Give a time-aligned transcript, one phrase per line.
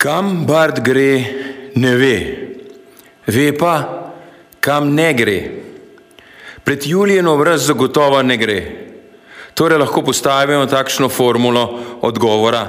[0.00, 1.12] Kam Bart gre,
[1.76, 2.16] ne ve,
[3.28, 3.74] ve pa,
[4.60, 5.40] kam ne gre.
[6.64, 8.60] Pred Julijem obraz zagotovo ne gre.
[9.54, 11.66] Torej lahko postavimo takšno formulo
[12.00, 12.64] odgovora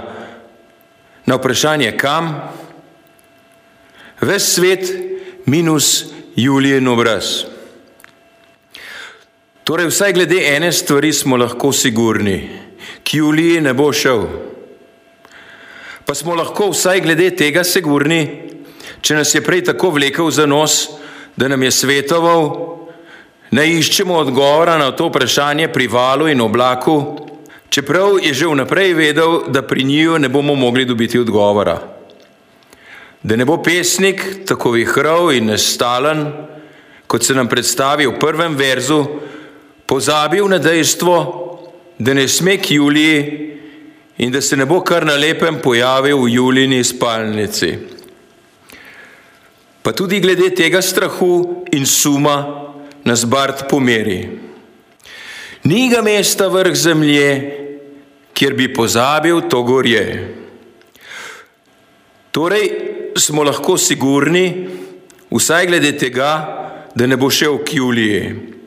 [1.26, 2.34] na vprašanje kam.
[4.22, 4.92] Ves svet
[5.46, 7.46] minus Julijen obraz.
[9.64, 12.50] Torej, vsaj glede ene stvari smo lahko sigurni,
[13.04, 14.51] k Juliji ne bo šel.
[16.12, 18.18] Pa smo lahko vsaj glede tega sigurni,
[19.00, 20.74] če nas je prej tako vlekel za nos,
[21.40, 22.50] da nam je svetoval,
[23.56, 26.98] ne iščemo odgovora na to vprašanje pri valu in oblaku,
[27.72, 31.78] čeprav je že vnaprej vedel, da pri njiju ne bomo mogli dobiti odgovora.
[33.24, 36.26] Da ne bo pesnik tako vihrov in nestalen,
[37.08, 39.00] kot se nam predstavi v prvem verzu,
[39.88, 41.16] pozabil na dejstvo,
[42.00, 43.51] da ne sme k Juliji
[44.22, 47.74] in da se ne bo kar na lepem pojavil v Julijini spalnici.
[49.82, 52.70] Pa tudi glede tega strahu in suma
[53.04, 54.30] nas Bart pomeri.
[55.66, 57.30] Ni ga mesta vrh zemlje,
[58.38, 60.06] kjer bi pozabil to gorje.
[62.32, 62.66] Torej
[63.18, 64.70] smo lahko sigurni,
[65.34, 66.32] vsaj glede tega,
[66.94, 68.61] da ne bo šel k Juliji.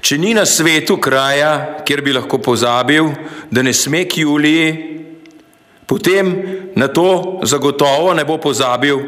[0.00, 3.10] Če ni na svetu kraja, kjer bi lahko pozabil,
[3.50, 4.68] da ne sme k Juliji,
[5.88, 6.30] potem
[6.78, 9.00] na to zagotovo ne bo pozabil,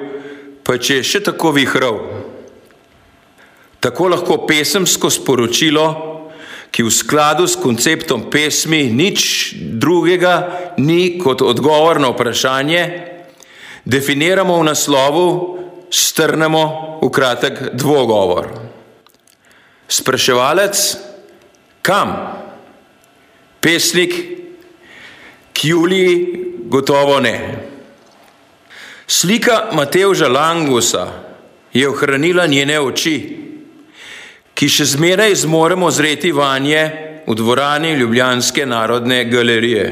[0.67, 2.01] pa če je še tako vihrov.
[3.81, 5.87] Tako lahko pesemsko sporočilo,
[6.71, 10.35] ki v skladu s konceptom pesmi nič drugega
[10.79, 12.83] ni kot odgovor na vprašanje,
[13.83, 15.27] definiramo v naslovu,
[15.91, 16.65] strnemo
[17.03, 18.60] v kratek dvogovor.
[19.91, 20.97] Spraševalec,
[21.83, 22.15] kam?
[23.61, 24.15] Pesnik,
[25.53, 27.37] k Juliji, gotovo ne.
[29.07, 31.07] Slika Mateuža Langusa
[31.75, 33.41] je ohranila njene oči
[34.61, 36.83] ki še zmeraj zmoremo zreti vanje
[37.25, 39.85] v dvorani Ljubljanske narodne galerije.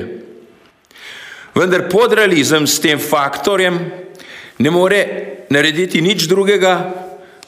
[1.56, 3.78] Vendar podrealizem s tem faktorjem
[4.60, 5.00] ne more
[5.48, 6.74] narediti nič drugega,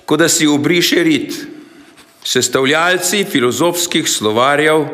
[0.08, 1.36] kot da si obriše rit.
[2.24, 4.86] Sestavljalci filozofskih slovarjev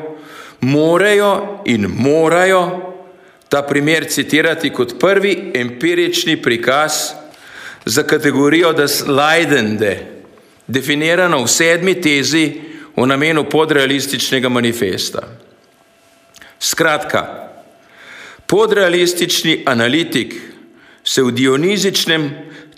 [0.61, 2.93] morajo in morajo
[3.49, 6.93] ta primer citirati kot prvi empirični prikaz
[7.85, 10.07] za kategorijo das Leidende,
[10.67, 12.61] definirano v sedmi tezi
[12.97, 15.23] o namenu podrealističnega manifesta.
[16.59, 17.51] Skratka,
[18.47, 20.35] podrealistični analitik
[21.05, 22.31] se v dionizičnem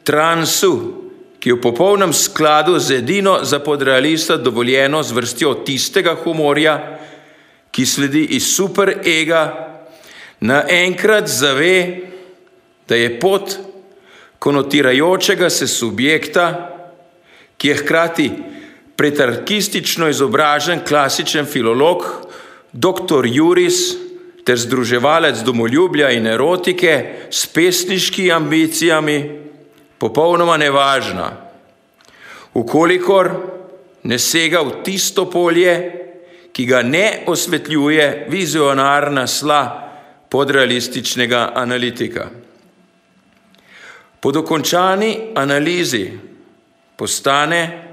[0.05, 1.08] transu,
[1.39, 6.99] ki je v popolnem skladu z edino za podrealista dovoljeno zvrstjo tistega humorja,
[7.71, 9.43] ki sledi iz superega,
[10.41, 12.01] naenkrat zave,
[12.89, 13.59] da je pot
[14.39, 16.75] konotirajočega se subjekta,
[17.57, 18.31] ki je hkrati
[18.97, 22.05] pretarkistično izobražen klasičen filolog,
[22.73, 23.27] dr.
[23.27, 23.95] Juris
[24.45, 29.48] ter združevalec domoljubja in erotike s pesniškimi ambicijami,
[29.99, 31.31] popolnoma nevažna,
[32.55, 33.31] ukolikor
[34.03, 35.75] ne sega v tisto polje,
[36.53, 39.63] ki ga ne osvetljuje vizionarna sla
[40.29, 42.29] podrealističnega analitika.
[44.21, 46.11] Po dokončani analizi
[46.97, 47.85] postane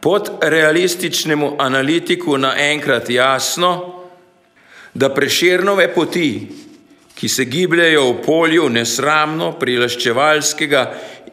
[0.00, 3.72] pod realističnemu analitiku naenkrat jasno,
[4.94, 6.48] da preširnove poti,
[7.14, 10.82] ki se gibljajo v polju nesramno prilaščevalskega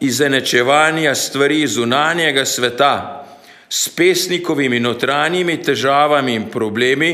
[0.00, 3.26] izenečevanja stvari zunanjega sveta
[3.68, 7.10] s pesnikovimi notranjimi težavami in problemi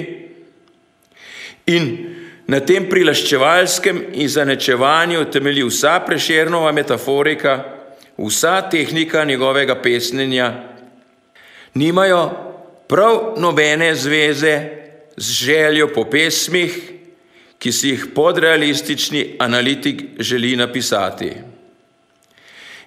[1.67, 1.87] in
[2.51, 7.55] na tem prilaščevalskem izenečevanju temelji vsa preširnova metaforika,
[8.19, 10.49] vsa tehnika njegovega pesnjenja,
[11.75, 12.23] nimajo
[12.89, 14.55] prav nobene zveze
[15.17, 16.81] z željo po pesmih,
[17.59, 21.33] ki si jih podrealistični analitik želi napisati.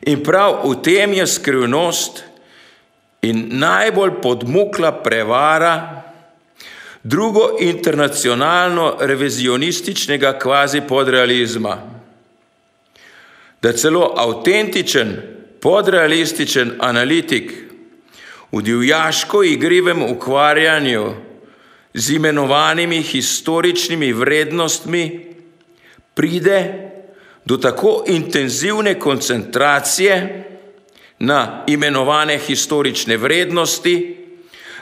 [0.05, 2.23] In prav v tem je skrivnost
[3.23, 6.03] in najbolj podmukla prevara
[7.03, 11.77] drugo internacionalno revizionističnega kvazi podrealizma
[13.63, 15.15] da celo avtentičen,
[15.61, 17.53] podrealističen analitik
[18.51, 21.13] v divjaško igrivem ukvarjanju
[21.93, 25.03] z imenovanimi historičnimi vrednostmi
[26.13, 26.91] pride
[27.45, 30.43] do tako intenzivne koncentracije
[31.19, 34.17] na imenovane historične vrednosti,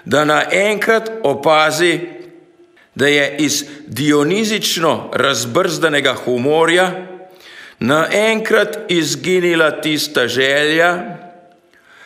[0.06, 2.00] da naenkrat opazi,
[2.96, 7.08] da je iz dionizično razbrzdanega humorja
[7.80, 11.18] naenkrat izginila tista želja,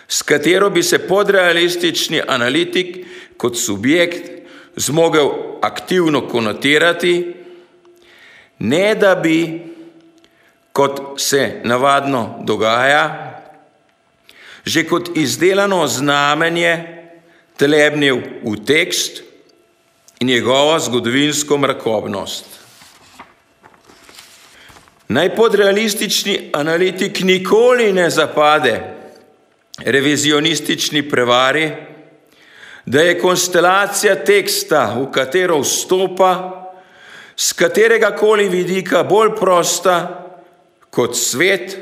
[0.08, 2.98] s katero bi se podrealistični analitik
[3.38, 4.32] kot subjekt
[4.76, 5.30] zmogel
[5.62, 7.36] aktivno konotirati,
[8.60, 9.62] ne da bi,
[10.76, 13.32] kot se navadno dogaja,
[14.66, 16.72] že kot izdelano znamenje
[17.56, 19.22] telebnil v tekst
[20.20, 22.46] in njegovo zgodovinsko mrakobnost.
[25.08, 28.76] Naj podrealistični analitik nikoli ne zapade
[29.80, 31.72] revizionistični prevari,
[32.86, 36.32] da je konstelacija teksta, v katero vstopa,
[37.38, 40.25] z katerega koli vidika bolj prosta
[40.96, 41.76] kot svet,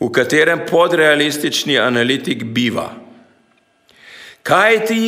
[0.00, 2.90] v katerem podrealistični analitik biva.
[4.46, 5.04] Kaj ti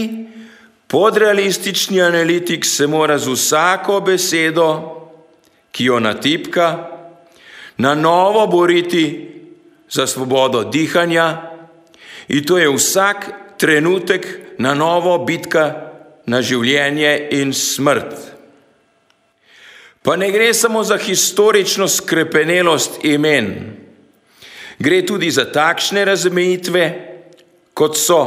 [0.88, 4.68] podrealistični analitik se mora z vsako besedo,
[5.70, 6.88] ki jo natipka,
[7.78, 9.28] na novo boriti
[9.90, 11.52] za svobodo dihanja,
[12.28, 14.26] in to je vsak trenutek
[14.58, 15.74] na novo bitka
[16.26, 18.37] na življenje in smrt.
[20.02, 23.76] Pa ne gre samo za historično skrepenelost imen,
[24.78, 26.84] gre tudi za takšne razmejitve,
[27.74, 28.22] kot so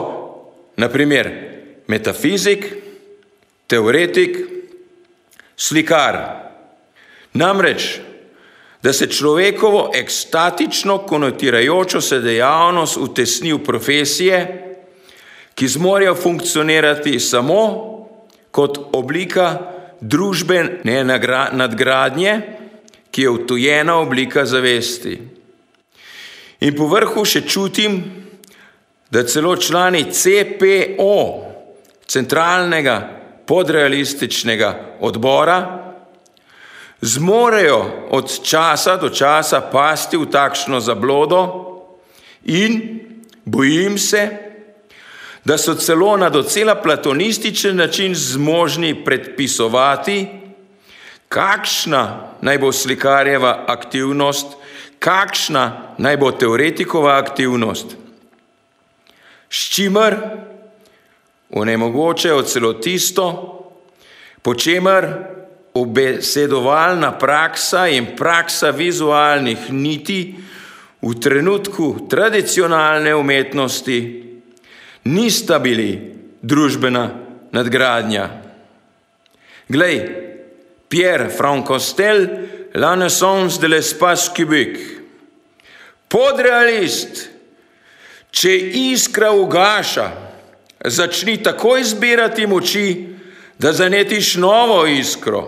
[0.77, 1.29] naprimer
[1.87, 2.65] metafizik,
[3.67, 4.37] teoretik,
[5.57, 6.19] slikar.
[7.33, 7.99] Namreč,
[8.83, 14.39] da se človekovo ekstatično konotirajočo se dejavnost utesni v profesije,
[15.55, 17.61] ki zmorejo funkcionirati samo
[18.51, 19.70] kot oblika
[20.01, 21.03] družbene
[21.53, 22.41] nadgradnje,
[23.11, 25.17] ki je utujena oblika zavesti.
[26.61, 28.01] In po vrhu še čutim,
[29.11, 31.15] da celo člani CPO,
[32.07, 32.95] centralnega
[33.47, 35.57] podrealističnega odbora,
[37.01, 41.41] zmorejo od časa do časa pasti v takšno zablodo
[42.45, 42.79] in
[43.45, 44.50] bojim se,
[45.45, 50.27] da so celo na docela platonističen način zmožni predpisovati,
[51.29, 54.47] kakšna naj bo slikarjeva aktivnost,
[54.99, 57.95] kakšna naj bo teoretikova aktivnost,
[59.49, 60.15] s čimer
[61.49, 63.57] onemogočajo celo tisto,
[64.41, 65.07] po čemer
[65.73, 70.35] obesedovalna praksa in praksa vizualnih niti
[71.01, 74.30] v trenutku tradicionalne umetnosti
[75.03, 77.09] nista bili družbena
[77.51, 78.29] nadgradnja.
[79.69, 79.99] Glej,
[80.89, 82.27] Pierre Francostel,
[82.73, 85.01] La naissance de l'espace cubique.
[86.07, 87.25] Podrealist,
[88.31, 88.53] če
[88.91, 90.05] iskra ugaša,
[90.87, 92.85] začni takoj zbirati moči,
[93.59, 95.43] da zanetiš novo iskro.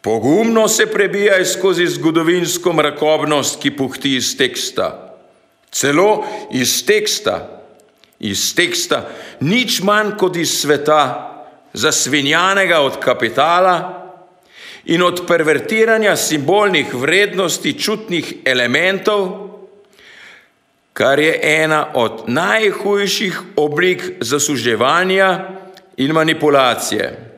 [0.00, 4.90] Pogumno se prebijaj skozi zgodovinsko mrakobnost, ki puhti iz teksta.
[5.70, 7.59] Celo iz teksta
[8.20, 9.08] iz teksta,
[9.40, 11.26] nič manj kot iz sveta,
[11.72, 13.76] zasvinjanega od kapitala
[14.84, 19.50] in od pervertiranja simbolnih vrednosti čutnih elementov,
[20.92, 25.48] kar je ena od najhujših oblik zasuževanja
[25.96, 27.30] in manipulacije.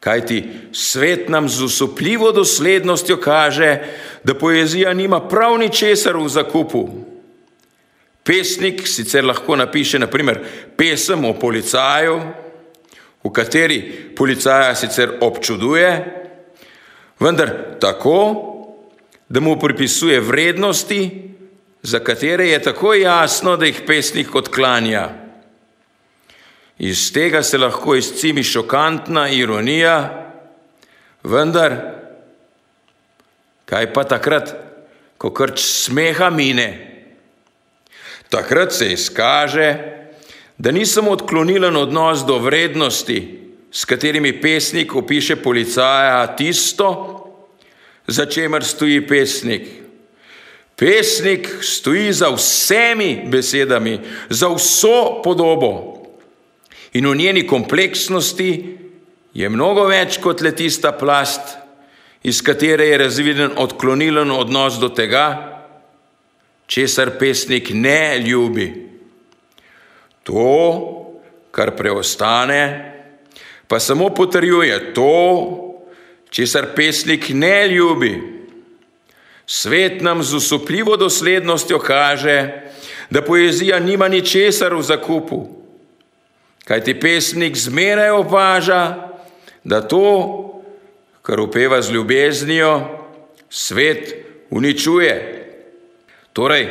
[0.00, 3.78] Kaj ti svet nam z usupljivo doslednostjo kaže,
[4.24, 7.09] da poezija nima prav ničesar v zakupu.
[8.30, 10.38] Pesnik sicer lahko napiše naprimer,
[10.78, 12.20] pesem o policaju,
[13.24, 13.78] v kateri
[14.14, 15.88] policaja sicer občuduje,
[17.18, 17.50] vendar
[17.82, 18.18] tako,
[19.28, 21.00] da mu pripisuje vrednosti,
[21.82, 25.08] za katere je tako jasno, da jih pesnik odklanja.
[26.78, 29.96] Iz tega se lahko izcimi šokantna ironija,
[31.22, 31.74] vendar
[33.64, 34.54] kaj pa takrat,
[35.18, 36.89] ko krč smeha mine?
[38.30, 39.74] Takrat se izkaže,
[40.58, 43.40] da nisem odklonilen odnos do vrednosti,
[43.72, 47.16] s katerimi pesnik opiše policaja tisto,
[48.06, 49.62] za čemer stoji pesnik.
[50.76, 56.00] Pesnik stoji za vsemi besedami, za vso podobo.
[56.92, 58.78] In v njeni kompleksnosti
[59.34, 61.56] je mnogo več kot le tista plast,
[62.22, 65.49] iz katere je razviden odklonilen odnos do tega,
[66.70, 68.88] česar pesnik ne ljubi.
[70.22, 70.46] To,
[71.50, 72.62] kar preostane,
[73.66, 75.14] pa samo potrjuje to,
[76.30, 78.12] česar pesnik ne ljubi.
[79.46, 82.62] Svet nam z usupljivo doslednostjo kaže,
[83.10, 85.40] da poezija nima ničesar v zakupu,
[86.64, 89.10] kajti pesnik zmeraj opaža,
[89.64, 90.06] da to,
[91.22, 92.78] kar upeva z ljubeznijo,
[93.50, 94.14] svet
[94.50, 95.39] uničuje.
[96.32, 96.68] Torej,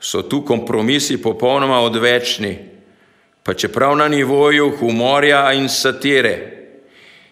[0.00, 2.58] so tu kompromisi popolnoma odvečni,
[3.42, 6.56] pa čeprav na nivoju humorja in satire.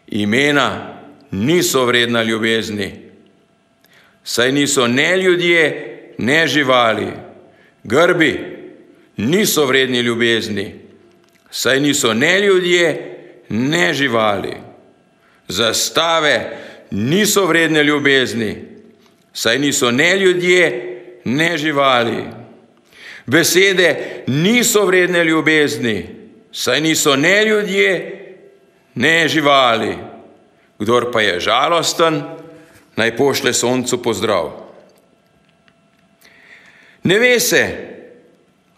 [0.06, 0.98] Imena
[1.30, 2.94] niso vredna ljubezni,
[4.24, 5.64] saj niso ne ljudje,
[6.18, 7.12] ne živali.
[7.84, 8.58] Grbi
[9.16, 10.74] niso vredni ljubezni,
[11.50, 13.16] saj niso ne ljudje,
[13.48, 14.56] ne živali.
[15.48, 16.58] Zastave
[16.90, 18.64] niso vredne ljubezni,
[19.32, 20.87] saj niso ne ljudje,
[21.24, 22.24] ne živali.
[23.26, 26.06] Besede niso vredne ljubezni,
[26.52, 28.14] saj niso ne ljudje,
[28.94, 29.96] ne živali.
[30.78, 32.22] Kdor pa je žalosten,
[32.96, 34.52] naj pošle soncu pozdrav.
[37.02, 37.88] Ne ve se,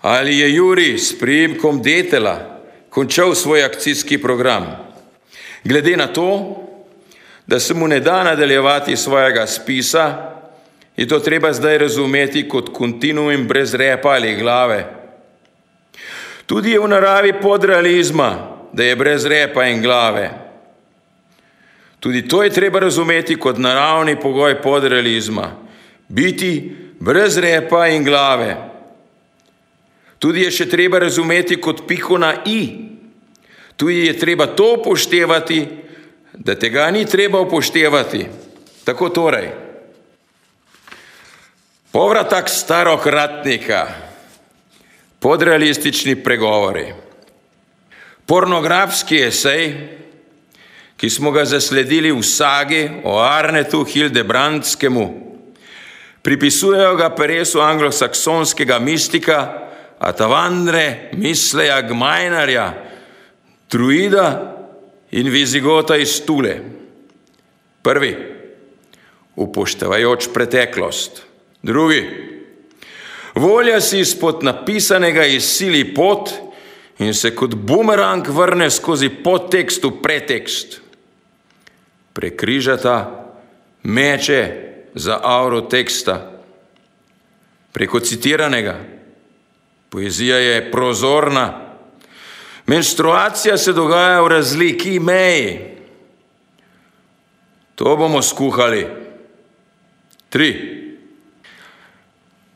[0.00, 4.76] ali je Juri s prijemkom Detela končal svoj akcijski program.
[5.64, 6.56] Glede na to,
[7.47, 10.30] da se mu ne da nadaljevati svojega spisa,
[10.97, 14.85] je to treba zdaj razumeti kot kontinuum brez repa ali glave.
[16.47, 20.30] Tudi je v naravi podrealizma, da je brez repa in glave.
[22.00, 25.56] Tudi to je treba razumeti kot naravni pogoj podrealizma,
[26.09, 28.56] biti brez repa in glave.
[30.18, 32.90] Tudi je še treba razumeti kot piho na i.
[33.76, 35.66] Tudi je treba to upoštevati,
[36.35, 38.26] da tega ni treba upoštevati.
[38.85, 39.69] Tako torej.
[41.90, 43.87] Povratek starokratnika,
[45.18, 46.85] podrealistični pregovori.
[48.26, 49.73] Pornografski esej,
[50.94, 55.06] ki smo ga zasledili v sagi o Arnetu Hildebrandskemu,
[56.23, 59.38] pripisujejo ga peresu anglosaksonskega mistika
[59.99, 62.68] Atavandre Misleja Gmajnarja,
[63.66, 64.28] druida
[65.11, 66.54] in vizigota iz Tule.
[67.82, 68.14] Prvi,
[69.35, 71.29] upoštevajoč preteklost.
[71.62, 72.07] Drugi,
[73.35, 76.31] volja si izpod napisanega izsili pot
[76.99, 80.81] in se kot bumerang vrne skozi podtekst v pretekst.
[82.12, 82.97] Prekrižata
[83.83, 84.43] meče
[84.95, 86.40] za avro teksta.
[87.73, 88.76] Preko citiranega.
[89.90, 91.76] Poezija je prozorna.
[92.67, 95.61] Menstruacija se dogaja v razliki meji.
[97.75, 98.87] To bomo skuhali.
[100.29, 100.79] Tri.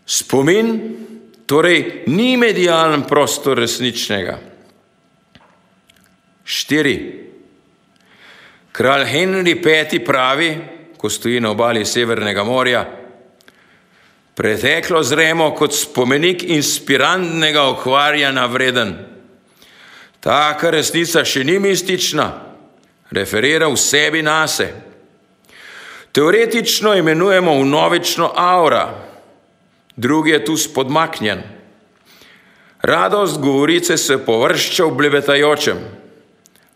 [0.07, 0.97] Spomin
[1.47, 4.39] torej ni medijalen prostor resničnega.
[6.45, 7.25] Štiri.
[8.73, 10.59] Kralj Henry V pravi,
[10.97, 12.85] ko stoji na obali Severnega morja,
[14.35, 18.95] preteklo zremo kot spomenik inspirantnega okvarjanja vreden.
[20.21, 22.27] Taka resnica še ni mistična,
[23.11, 24.73] referira v sebi nase.
[26.13, 28.89] Teoretično imenujemo unovično aura,
[29.97, 31.43] drugi je tu spodmaknjen.
[32.83, 35.79] Radost govorice se površča v blebetajočem.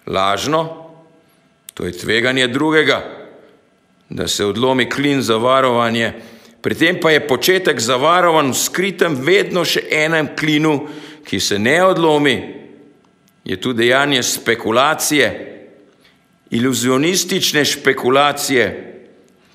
[0.06, 0.90] Lažno,
[1.74, 3.02] to je tveganje drugega,
[4.08, 6.12] da se odlomi klin za varovanje,
[6.60, 10.88] pri tem pa je početek zavarovan v skritem vedno še enem klinu,
[11.24, 12.34] ki se ne odlomi.
[13.44, 15.28] Je tu dejanje spekulacije,
[16.50, 18.64] iluzionistične špekulacije,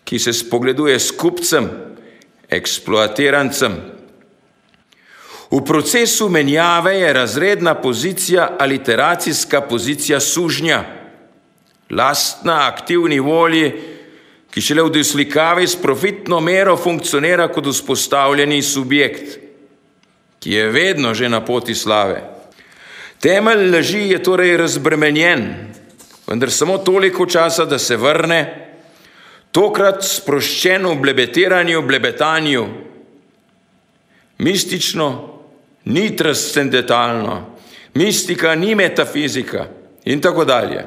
[0.03, 1.69] ki se spogleduje s kupcem,
[2.55, 3.75] eksploatirancem.
[5.53, 10.83] V procesu menjave je razredna pozicija aliteracijska pozicija sužnja,
[11.89, 13.71] lastna aktivni volji,
[14.49, 19.39] ki šele v deslikavi s profitno mero funkcionira kot vzpostavljeni subjekt,
[20.39, 22.21] ki je vedno že na poti slave.
[23.19, 25.47] Temelj leži je torej razbremenjen,
[26.27, 28.72] vendar samo toliko časa, da se vrne
[29.53, 32.63] tokrat sproščeno v blebetiranju, blebetanju,
[34.41, 35.09] mistično,
[35.85, 37.35] ni transcendentalno,
[37.93, 39.67] mistika ni metafizika
[40.09, 40.85] in tako dalje.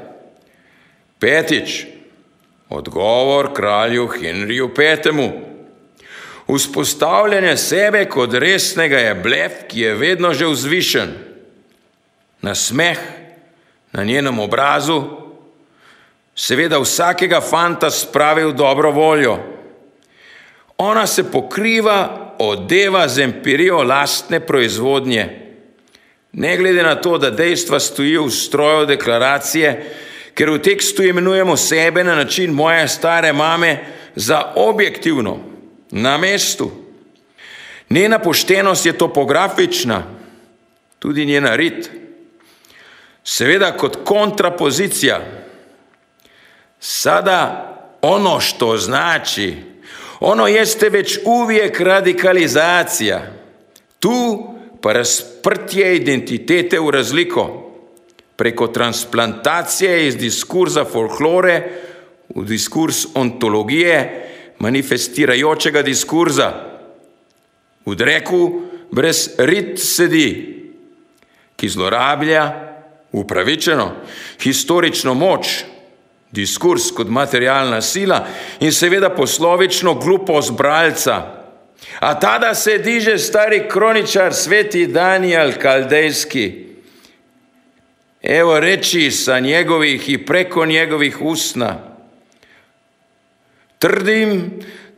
[1.18, 1.84] Petič,
[2.68, 5.30] odgovor kralju Henriju V.
[6.46, 11.14] Vzpostavljanje sebe kot resnega je blef, ki je vedno že vzvišen.
[12.42, 12.98] Na smeh
[13.92, 15.25] na njenem obrazu
[16.36, 19.38] seveda vsakega fanta spravi v dobro voljo.
[20.78, 25.42] Ona se pokriva, odeva z empirijo lastne proizvodnje.
[26.32, 29.70] Ne glede na to, da dejstva stojijo v stroju deklaracije,
[30.36, 33.78] ker v tekstu imenujemo sebe na način moje stare mame
[34.14, 35.38] za objektivno,
[35.90, 36.70] na mestu.
[37.90, 40.02] Njena poštenost je topografična,
[40.98, 41.90] tudi njena rit.
[43.24, 45.20] Seveda kot kontrapozicija,
[46.80, 49.54] Sada ono što znači
[50.20, 53.32] Ono jeste već uvijek radikalizacija.
[54.00, 54.46] Tu
[54.82, 57.72] pa razprtje identitete v razliko.
[58.36, 61.62] Preko transplantacije iz diskurza folklore
[62.34, 64.28] v diskurs ontologije,
[64.58, 66.52] manifestirajočega diskurza.
[67.86, 70.56] V dreku brez rit sedi,
[71.56, 72.44] ki zlorablja
[73.12, 73.92] upravičeno
[74.40, 75.64] historično moč,
[76.30, 78.26] diskurs kot materialna sila
[78.60, 81.36] in seveda poslovično glupost bralca.
[82.00, 86.66] A tada se diže stari kroničar sveti Daniel Kaldejski.
[88.22, 91.78] Evo reči sa njegovih i preko njegovih usna.
[93.78, 94.50] Trdim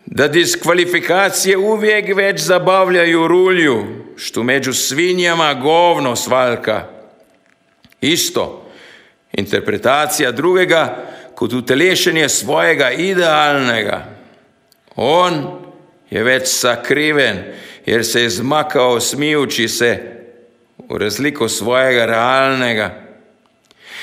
[0.07, 6.87] da diskvalifikacije uvijek već zabavljaju rulju, što među svinjama govno svalka.
[8.01, 8.68] Isto,
[9.33, 11.05] interpretacija drugega
[11.35, 14.05] kot utelešenje svojega idealnega.
[14.97, 15.61] On
[16.11, 17.43] je već sakriven,
[17.87, 20.19] jer se je zmakao smijući se
[20.79, 23.09] u razliku svojega realnega.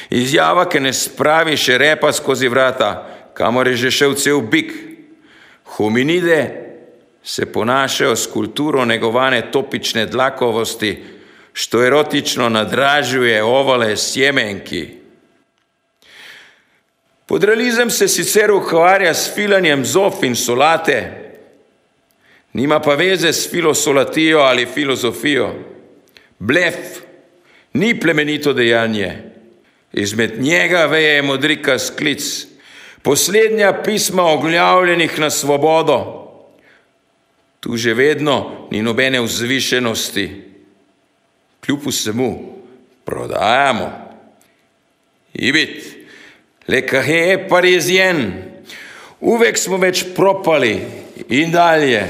[0.09, 4.71] Izjava, ki ne spravi še repa skozi vrata, kamor je že šel cel bik.
[5.65, 6.65] Hominide
[7.23, 11.03] se ponašajo s kulturo negovane topične dlakovosti,
[11.53, 15.04] što erotično nadražuje ovale sjemenki.
[17.25, 20.99] Podrealizem se sicer ukvarja s filanjem zof in solate,
[22.53, 25.49] nima pa veze s filosolatijo ali filozofijo.
[26.39, 26.75] Blef
[27.73, 29.17] ni plemenito dejanje,
[29.93, 32.47] izmed njega veje modrika sklic,
[33.01, 36.21] poslednja pisma ogljavljenih na svobodo.
[37.59, 40.43] Tu že vedno ni nobene vzvišenosti,
[41.65, 42.55] kljub vsemu
[43.05, 43.91] prodajamo.
[45.33, 45.94] Ibit,
[46.67, 48.21] le kahe parizien,
[49.19, 50.79] uvek smo več propali
[51.29, 52.03] in dalje.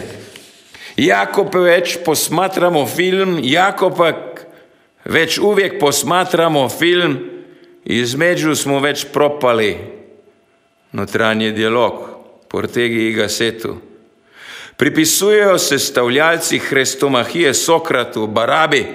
[0.96, 4.14] Jako pa več posmatramo film, jako pa
[5.12, 7.18] več uvijek posmatramo film,
[7.84, 9.76] između smo več propali.
[10.96, 12.00] Notranji dialog,
[12.48, 13.76] portegi i gasetu.
[14.78, 18.86] Pripisujejo se stavljalci hrestomahije Sokratu, Barabi,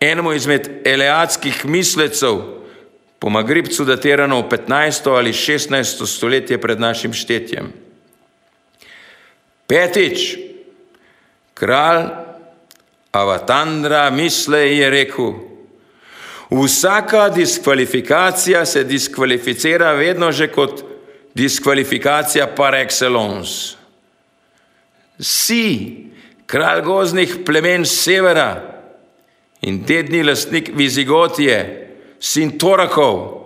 [0.00, 2.40] enemu izmed eleatskih mislecev,
[3.22, 5.06] po Magribcu datirano v 15.
[5.14, 5.78] ali 16.
[6.10, 7.70] stoletje pred našim štetjem.
[9.70, 10.42] Petič,
[11.54, 12.10] kralj
[13.14, 15.38] Avatandra misle je rekel,
[16.50, 20.82] vsaka diskvalifikacija se diskvalificira vedno že kot
[21.30, 23.78] diskvalifikacija par excellence.
[25.22, 25.94] Si
[26.50, 28.82] kralj gozdnih plemen severa
[29.62, 31.81] in dedni lastnik Vizigotije,
[32.22, 33.42] sin Torakov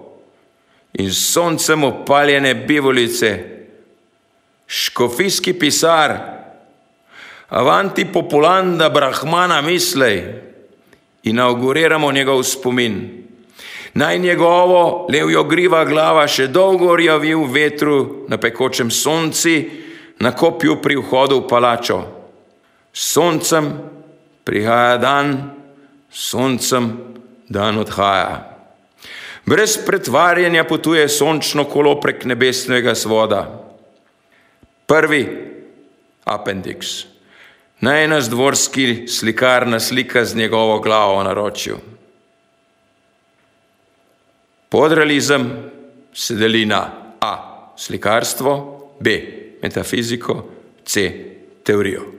[0.92, 3.30] in soncem opaljene bivolice,
[4.66, 6.12] škofijski pisar,
[7.48, 10.24] avanti populanda brahmana mislej,
[11.22, 13.24] inauguriramo njegov spomin.
[13.94, 19.54] Naj njegovo levjo griva glava še dolgo rjavi v vetru na pekočem sonci,
[20.20, 21.96] na kopju pri vhodu v palačo.
[22.92, 23.72] Soncem
[24.44, 25.32] prihaja dan,
[26.10, 26.92] soncem
[27.48, 28.55] dan odhaja.
[29.46, 33.44] Brez pretvarjanja potuje sončno kolo prek nebesnega svoda.
[34.86, 35.22] Prvi
[36.24, 37.04] appendix.
[37.80, 41.76] Naj nas dvorski slikar naslika z njegovo glavo na ročju.
[44.68, 45.70] Podrealizem
[46.14, 47.52] se deli na A.
[47.76, 48.52] Slikarstvo,
[49.00, 49.20] B.
[49.62, 50.48] Metafiziko,
[50.84, 51.12] C.
[51.62, 52.15] Teorijo.